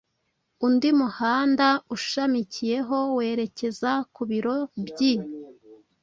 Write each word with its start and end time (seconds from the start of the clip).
undi 0.65 0.89
muhanda 0.99 1.67
ushamikiyeho 1.95 2.97
werekeza 3.17 3.91
ku 4.13 4.21
biro 4.29 4.55
by’ 4.87 5.09